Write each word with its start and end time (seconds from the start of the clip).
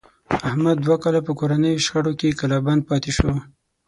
احمد 0.49 0.77
دوه 0.85 0.97
کاله 1.03 1.19
په 1.27 1.31
کورنیو 1.39 1.83
شخړو 1.85 2.11
کې 2.19 2.37
کلا 2.39 2.59
بند 2.67 2.81
پاتې 2.89 3.11
شو. 3.17 3.31